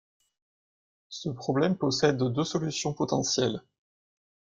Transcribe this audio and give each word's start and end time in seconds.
Ce 1.09 1.29
problème 1.29 1.77
possède 1.77 2.17
deux 2.17 2.43
solutions 2.43 2.91
potentielles. 2.91 3.61